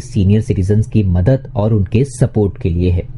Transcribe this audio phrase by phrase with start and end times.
[0.00, 3.17] Senior citizen की मदद और उनके सपोर्ट के लिए है।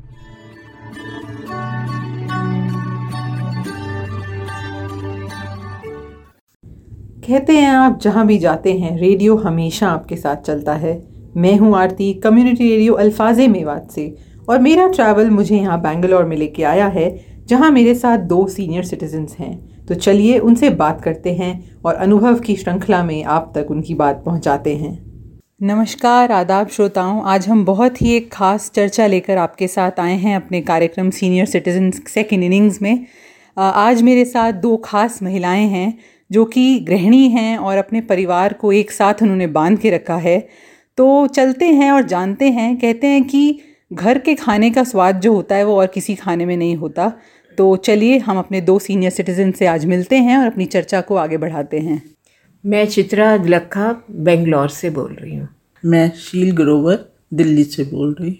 [7.31, 10.91] कहते हैं आप जहाँ भी जाते हैं, रेडियो हमेशा आपके साथ चलता है।
[11.37, 14.15] मैं हूँ आरती, कम्युनिटी रेडियो अल्फाजे मेवात से।
[14.49, 17.07] और मेरा ट्रैवल मुझे यहाँ बेंगलोर में लेके आया है,
[17.47, 21.53] जहाँ मेरे साथ दो सीनियर सिटीजन्स हैं। तो चलिए उनसे बात करते हैं
[21.85, 24.93] और अनुभव की श्रृंखला में आप तक उनकी बात पहुँचाते हैं।
[25.63, 30.35] नमस्कार, आदाब, श्रोताओं। आज हम बहुत ही एक खास चर्चा लेकर आपके साथ आए हैं
[30.35, 33.05] अपने कार्यक्रम सीनियर सिटीजन सेकेंड इनिंग्स में।
[33.57, 35.97] आज मेरे साथ दो खास महिलाएँ हैं।
[36.31, 40.39] जो कि गृहिणी हैं और अपने परिवार को एक साथ उन्होंने बाँध के रखा है
[40.97, 43.59] तो चलते हैं और जानते हैं कहते हैं कि
[43.93, 47.11] घर के खाने का स्वाद जो होता है वो और किसी खाने में नहीं होता।
[47.57, 51.15] तो चलिए हम अपने दो सीनियर सिटीजन से आज मिलते हैं और अपनी चर्चा को
[51.15, 52.01] आगे बढ़ाते हैं।
[52.63, 55.47] मैं चित्रा लखा बेंगलोर से बोल रही हूँ।
[55.83, 58.39] मैं शील ग्रोवर दिल्ली से बोल रही।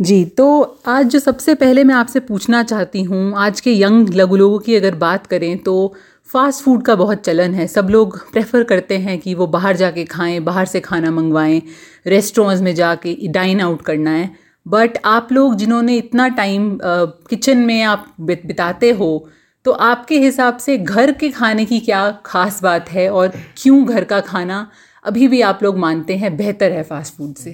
[0.00, 4.36] जी तो आज जो सबसे पहले मैं आपसे पूछना चाहती हूँ आज के यंग लघु
[4.36, 5.94] लोगों की अगर बात करें तो
[6.30, 10.04] फास्ट फ़ूड का बहुत चलन है। सब लोग प्रेफर करते हैं कि वो बाहर जाके
[10.04, 11.60] खाएँ, बाहर से खाना मंगवाएँ,
[12.06, 14.30] रेस्टोरेंट्स में जाके डाइन आउट करना है।
[14.66, 19.28] बट आप लोग जिन्होंने इतना टाइम किचन में आप बिताते हो
[19.64, 24.04] तो आपके हिसाब से घर के खाने की क्या खास बात है और क्यों घर
[24.04, 24.66] का खाना
[25.04, 27.52] अभी भी आप लोग मानते हैं बेहतर है फास्ट फ़ूड से?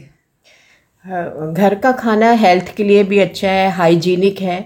[1.04, 4.58] घर का खाना हेल्थ के लिए भी अच्छा है हाइजीनिक है।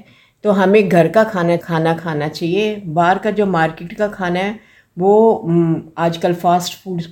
[0.44, 4.58] तो हमें घर का खाना खाना खाना चाहिए। बाहर का जो मार्केट का खाना है,
[4.96, 7.02] वो आजकल फास्ट फ़ूड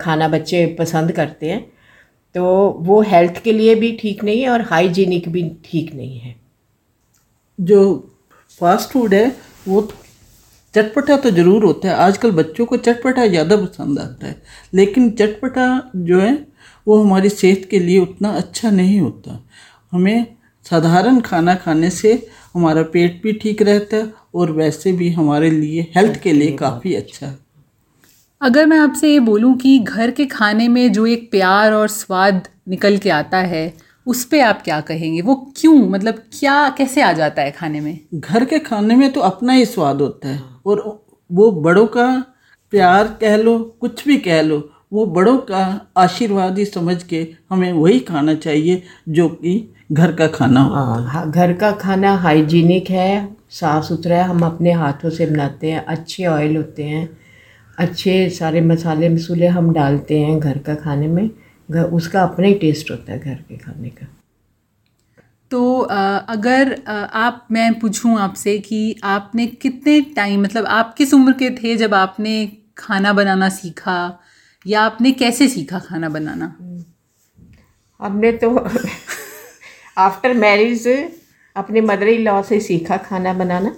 [0.00, 1.60] खाना बच्चे पसंद करते हैं।
[2.34, 2.44] तो
[2.80, 6.34] वो हेल्थ के लिए भी ठीक नहीं है और हाइजीनिक भी ठीक नहीं है।
[7.58, 7.78] जो
[8.60, 9.26] फास्ट फ़ूड है,
[9.68, 9.88] वो
[10.74, 14.36] चटपटा तो ज़रूर होता है। आजकल बच्चों को चटपटा ज़्यादा पसंद आता है।
[14.74, 15.66] लेकिन चटपटा
[15.96, 16.32] जो है,
[16.86, 19.40] वो हमारी सेहत के लिए उतना अच्छा नहीं होता।
[19.92, 20.26] हमें
[20.66, 22.12] साधारण खाना खाने से
[22.56, 26.94] हमारा पेट भी ठीक रहता है और वैसे भी हमारे लिए हेल्थ के लिए काफ़ी
[26.94, 27.38] अच्छा है।
[28.40, 32.48] अगर मैं आपसे ये बोलूँ कि घर के खाने में जो एक प्यार और स्वाद
[32.68, 33.72] निकल के आता है
[34.06, 35.20] उस पर आप क्या कहेंगे?
[35.20, 35.74] वो क्यों?
[35.90, 37.98] मतलब क्या कैसे आ जाता है खाने में?
[38.14, 40.82] घर के खाने में तो अपना ही स्वाद होता है और
[41.30, 42.06] वो बड़ों का
[42.72, 44.58] प्यार कह लो कुछ भी कह लो
[44.92, 45.64] वो बड़ों का
[45.96, 49.54] आशीर्वाद ही समझ के हमें वही खाना चाहिए जो कि
[49.90, 50.72] घर का खाना हो।
[51.04, 55.84] हाँ घर का खाना हाइजीनिक है साफ़ सुथरा है हम अपने हाथों से बनाते हैं
[55.86, 57.08] अच्छे ऑयल होते हैं
[57.78, 61.30] अच्छे सारे मसाले मसूले हम डालते हैं घर का खाने में
[61.68, 64.06] घर उसका अपना ही टेस्ट होता है घर के खाने का।
[65.50, 66.82] तो अगर
[67.14, 71.94] आप मैं पूछूँ आपसे कि आपने कितने टाइम मतलब आप किस उम्र के थे जब
[71.94, 72.34] आपने
[72.78, 73.98] खाना बनाना सीखा
[74.66, 76.54] या आपने कैसे सीखा खाना बनाना?
[78.00, 78.50] हमने तो
[79.96, 80.86] आफ्टर मैरिज
[81.56, 83.74] अपने मदर इन लॉ से सीखा खाना बनाना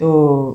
[0.00, 0.08] तो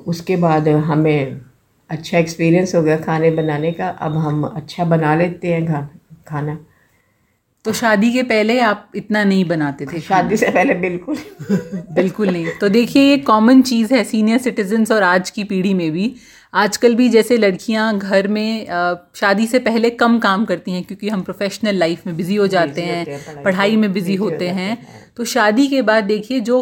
[0.07, 1.41] उसके बाद हमें
[1.89, 5.81] अच्छा एक्सपीरियंस हो गया खाने बनाने का। अब हम अच्छा बना लेते हैं खा,
[6.27, 6.57] खाना।
[7.65, 11.17] तो शादी के पहले आप इतना नहीं बनाते थे शादी से पहले बिल्कुल।
[11.95, 15.91] बिल्कुल नहीं। तो देखिए ये कॉमन चीज़ है सीनियर सिटीजन्स और आज की पीढ़ी में
[15.91, 16.13] भी।
[16.53, 18.65] आजकल भी जैसे लड़कियाँ घर में
[19.15, 22.81] शादी से पहले कम काम करती हैं क्योंकि हम प्रोफेशनल लाइफ में बिज़ी हो जाते
[22.81, 24.77] हैं पढ़ाई में बिज़ी होते हैं।
[25.17, 26.61] तो शादी के बाद देखिए जो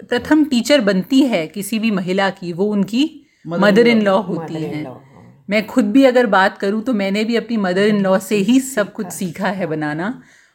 [0.00, 3.04] प्रथम टीचर बनती है किसी भी महिला की वो उनकी
[3.44, 4.84] मदर इन लॉ होती हैं।
[5.48, 8.60] मैं खुद भी अगर बात करूँ तो मैंने भी अपनी मदर इन लॉ से ही
[8.60, 10.12] सब कुछ सीखा है बनाना।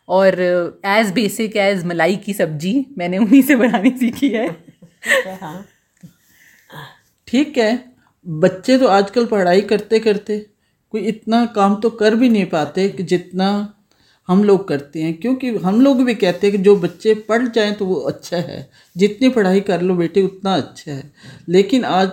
[0.09, 0.39] और
[0.85, 4.47] एज बेसिक एज मलाई की सब्ज़ी मैंने उन्हीं से बनानी सीखी है।
[7.27, 7.94] ठीक है।
[8.25, 10.37] बच्चे तो आजकल पढ़ाई करते करते
[10.93, 13.47] कोई इतना काम तो कर भी नहीं पाते कि जितना
[14.29, 17.73] हम लोग करते हैं। क्योंकि हम लोग भी कहते हैं कि जो बच्चे पढ़ जाएँ
[17.73, 21.11] तो वो अच्छा है। जितनी पढ़ाई कर लो बेटे, उतना अच्छा है।
[21.49, 22.11] लेकिन आज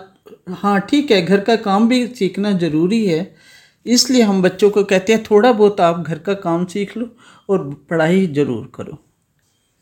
[0.50, 3.34] हाँ ठीक है, घर का काम भी सीखना ज़रूरी है।
[3.86, 7.08] इसलिए हम बच्चों को कहते हैं, थोड़ा बहुत आप घर का काम सीख लो
[7.48, 8.98] और पढ़ाई ज़रूर करो।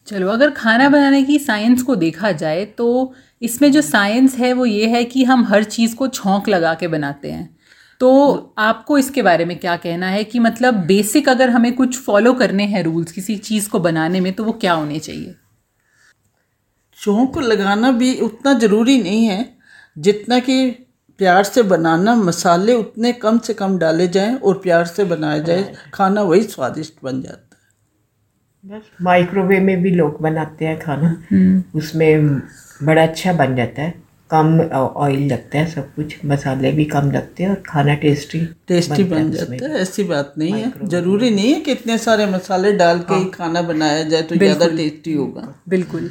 [0.09, 3.13] चलो, अगर खाना बनाने की साइंस को देखा जाए तो
[3.43, 6.89] इसमें जो साइंस है वो ये है कि हम हर चीज़ को छोंक लगा के
[6.89, 7.49] बनाते हैं।
[8.01, 12.33] तो आपको इसके बारे में क्या कहना है कि मतलब बेसिक अगर हमें कुछ फॉलो
[12.35, 15.35] करने हैं रूल्स किसी चीज़ को बनाने में तो वो क्या होने चाहिए?
[16.99, 19.45] चौंक लगाना भी उतना ज़रूरी नहीं है
[19.97, 20.71] जितना कि
[21.21, 25.73] प्यार से बनाना मसाले उतने कम से कम डाले जाएँ और प्यार से बनाया जाए
[25.95, 27.50] खाना वही स्वादिष्ट बन जाता है।
[29.03, 31.11] माइक्रोवेव में भी लोग बनाते हैं खाना।
[31.75, 32.39] उसमें
[32.83, 33.95] बड़ा अच्छा बन जाता है।
[34.31, 39.05] कम ऑयल लगता है सब कुछ। मसाले भी कम लगते हैं और खाना टेस्टी टेस्टी
[39.05, 42.99] बन जाता है ऐसी बात नहीं है। ज़रूरी नहीं है कि इतने सारे मसाले डाल
[43.01, 46.11] के ही खाना बनाया जाए तो ज़्यादा टेस्टी होगा। बिल्कुल।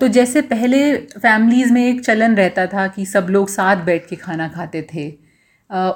[0.00, 4.16] तो जैसे पहले फैमिलीज़ में एक चलन रहता था कि सब लोग साथ बैठ के
[4.16, 5.08] खाना खाते थे।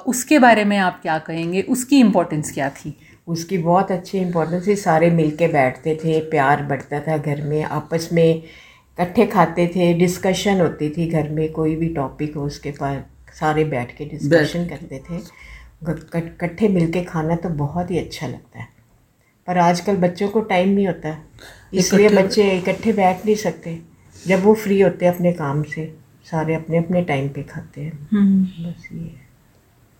[0.07, 1.61] उसके बारे में आप क्या कहेंगे?
[1.61, 2.95] उसकी इम्पोर्टेंस क्या थी?
[3.29, 8.09] उसकी बहुत अच्छी इम्पोर्टेंस थी। सारे मिलके बैठते थे प्यार बढ़ता था घर में आपस
[8.13, 13.03] में इकट्ठे खाते थे डिस्कशन होती थी घर में कोई भी टॉपिक हो उसके पास
[13.39, 15.17] सारे बैठ के डिस्कशन करते थे।
[15.83, 16.09] ग-
[16.67, 18.67] मिल के खाना तो बहुत ही अच्छा लगता है।
[19.47, 21.09] पर आजकल बच्चों को टाइम नहीं होता।
[21.73, 23.79] इसलिए बच्चे इकट्ठे बैठ नहीं सकते।
[24.27, 25.95] जब वो फ्री होते हैं अपने काम से
[26.31, 28.07] सारे अपने अपने टाइम पे खाते हैं।
[28.69, 29.28] बस ये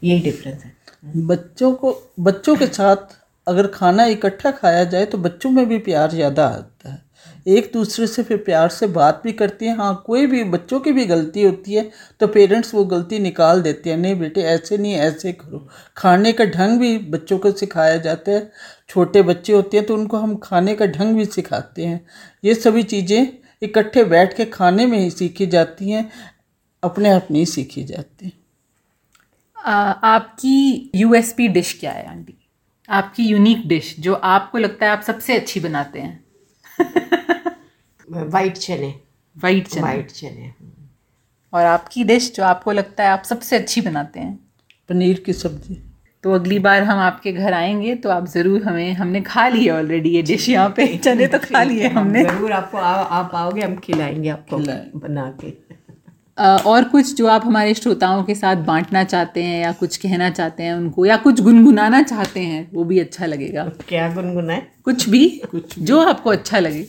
[0.01, 0.77] यही डिफरेंस है।
[1.17, 3.17] बच्चों को, बच्चों के साथ
[3.47, 7.07] अगर खाना इकट्ठा खाया जाए तो बच्चों में भी प्यार ज़्यादा आता है।
[7.49, 10.91] एक दूसरे से फिर प्यार से बात भी करती हैं। हाँ कोई भी, बच्चों की
[10.91, 14.93] भी गलती होती है तो पेरेंट्स वो गलती निकाल देते हैं। नहीं बेटे, ऐसे नहीं,
[14.95, 15.67] ऐसे करो।
[15.97, 18.51] खाने का ढंग भी बच्चों को सिखाया जाता है।
[18.89, 22.05] छोटे बच्चे होते हैं तो उनको हम खाने का ढंग भी सिखाते हैं।
[22.43, 23.27] ये सभी चीज़ें
[23.61, 26.09] इकट्ठे बैठ के खाने में ही सीखी जाती हैं,
[26.83, 28.31] अपने आप नहीं सीखी जाती
[29.59, 32.35] आपकी यूएसपी डिश क्या है आंटी?
[32.89, 36.23] आपकी यूनिक डिश जो आपको लगता है आप सबसे अच्छी बनाते हैं।
[38.07, 38.93] वाइट चने
[39.37, 40.51] वाइट चने वाइट चने
[41.53, 44.33] और आपकी डिश जो आपको लगता है आप सबसे अच्छी बनाते हैं?
[44.89, 45.81] पनीर की सब्ज़ी।
[46.23, 49.71] तो अगली बार हम आपके घर आएँगे तो आप ज़रूर हमें हमने खा ली है
[49.71, 53.61] ऑलरेडी ये डिश यहाँ पे। चने तो खा लिए हमने। ज़रूर आपको आ, आप आओगे
[53.61, 54.57] हम खिलाएँगे आपको।
[54.99, 55.53] बना के।
[56.39, 60.63] और कुछ जो आप हमारे श्रोताओं के साथ बांटना चाहते हैं या कुछ कहना चाहते
[60.63, 64.61] हैं उनको या कुछ गुनगुनाना चाहते हैं वो भी अच्छा लगेगा। क्या गुनगुनाए?
[64.83, 65.41] कुछ भी
[65.79, 66.85] जो आपको अच्छा लगे।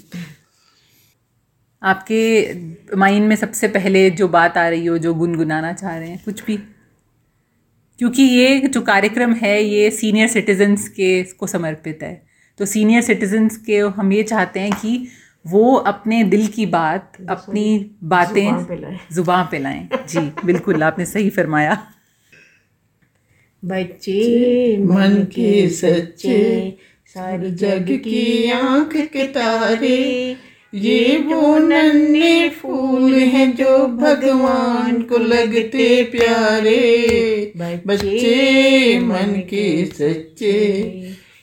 [1.83, 2.53] आपके
[2.97, 6.45] माइंड में सबसे पहले जो बात आ रही हो जो गुनगुनाना चाह रहे हैं कुछ
[6.45, 6.57] भी।
[7.99, 12.23] क्योंकि ये जो कार्यक्रम है ये सीनियर सिटीजन्स के को समर्पित है।
[12.59, 15.09] तो सीनियर सिटीजन्स के हम ये चाहते हैं कि
[15.45, 17.65] वो अपने दिल की बात अपनी
[18.05, 18.67] बातें
[19.13, 21.77] ज़ुबान पे लाएँ। जी बिल्कुल आपने सही फरमाया।
[23.63, 26.39] बच्चे मन के सच्चे
[27.07, 30.37] सारी जग की आँख के तारे
[30.75, 37.53] ये वो नन्हे फूल हैं जो भगवान को लगते प्यारे।
[37.87, 40.59] बच्चे मन के सच्चे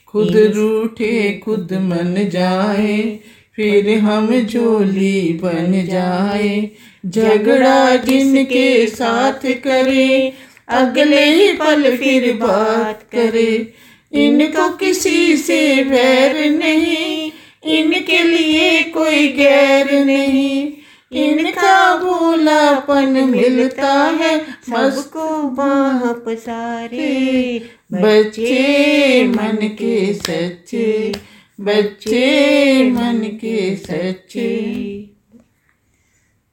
[0.07, 3.19] खुद रूठे खुद मन जाए।
[3.57, 6.69] फिर हम झोली बन जाए,
[7.05, 10.33] झगड़ा जिनके साथ करे,
[10.67, 13.73] अगले ही पल फिर बात करे।
[14.13, 17.31] इनको किसी से वैर नहीं,
[17.65, 20.71] इनके लिए कोई गैर नहीं।
[21.11, 24.37] इनका भोलापन मिलता है,
[24.69, 27.61] सबको बाह पसारे
[27.93, 31.13] बच्चे मन के सच्चे
[31.59, 35.13] बच्चे मन के सच्चे।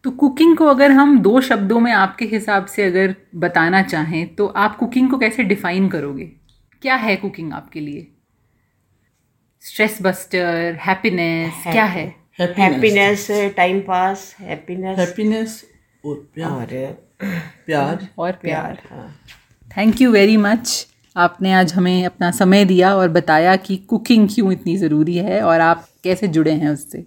[0.05, 4.47] तो कुकिंग को अगर हम दो शब्दों में आपके हिसाब से अगर बताना चाहें तो
[4.47, 6.25] आप कुकिंग को कैसे डिफाइन करोगे?
[6.83, 8.07] क्या है कुकिंग आपके लिए?
[9.63, 12.07] स्ट्रेस बस्टर हैप्पीनेस क्या है?
[12.41, 15.65] Happiness time pass happiness happiness
[16.05, 16.93] और प्यार। और
[17.67, 19.17] प्यार। और प्यार। प्यार हाँ
[19.71, 24.53] थैंक यू वेरी मच आपने आज हमें अपना समय दिया और बताया कि कुकिंग क्यों
[24.53, 27.05] इतनी ज़रूरी है और आप कैसे जुड़े हैं उससे।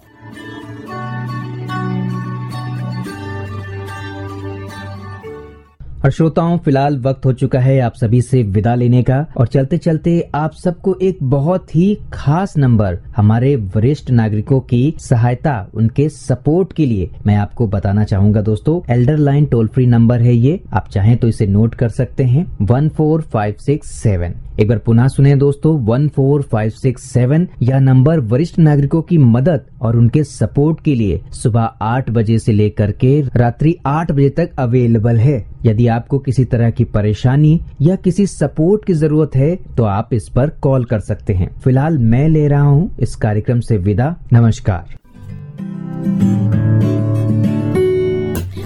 [6.06, 9.78] और श्रोताओं, फ़िलहाल वक्त हो चुका है आप सभी से विदा लेने का और चलते
[9.78, 16.74] चलते आप सबको एक बहुत ही खास नंबर हमारे वरिष्ठ नागरिकों की सहायता, उनके सपोर्ट
[16.74, 20.90] के लिए मैं आपको बताना चाहूँगा दोस्तों। Elder line toll free number है ये। आप
[20.90, 25.08] चाहें तो इसे नोट कर सकते हैं। One four five six seven एक बार पुनः
[25.08, 30.24] सुने दोस्तों one four five six seven यह नंबर वरिष्ठ नागरिकों की मदद और उनके
[30.24, 35.46] सपोर्ट के लिए सुबह आठ बजे से लेकर के रात्रि आठ बजे तक अवेलेबल है।
[35.66, 40.30] यदि आपको किसी तरह की परेशानी या किसी सपोर्ट की ज़रूरत है तो आप इस
[40.30, 44.96] पर कॉल कर सकते हैं। फ़िलहाल मैं ले रहा हूँ इस कार्यक्रम से विदा। नमस्कार।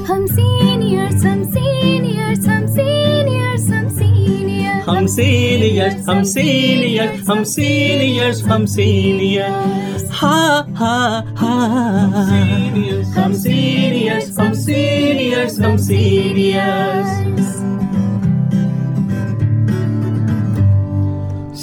[0.08, 8.66] हम सीनियर्स हम सीनियर्स हम सीनियर्स हम सीनियर्स हम सीनियर्स हम सीनियर्स हम सीनियर्स हम
[8.76, 10.38] सीनियर्स हा
[10.80, 10.96] हा
[11.42, 11.56] हा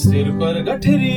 [0.01, 1.17] सिर पर गठरी